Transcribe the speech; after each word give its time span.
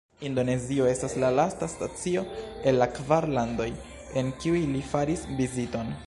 Indonezio 0.27 0.85
estas 0.91 1.13
la 1.23 1.29
lasta 1.39 1.67
stacio 1.73 2.23
el 2.71 2.79
la 2.83 2.87
kvar 2.95 3.27
landoj, 3.35 3.67
en 4.23 4.31
kiuj 4.41 4.63
li 4.73 4.81
faris 4.95 5.27
viziton. 5.43 5.93